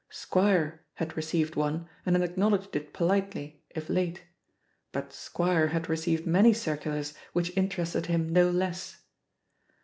[0.09, 4.23] "Squire" had received one and had acknowledged it politely, if late;
[4.91, 9.01] but "Squire" had received many circulars which interested him no less.